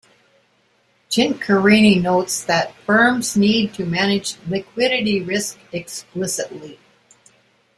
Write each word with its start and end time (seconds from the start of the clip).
Chincarini 1.11 1.99
notes 2.01 2.43
that 2.45 2.73
firms 2.73 3.37
need 3.37 3.75
to 3.75 3.85
manage 3.85 4.35
liquidity 4.47 5.21
risk 5.21 5.59
explicitly. 5.71 6.79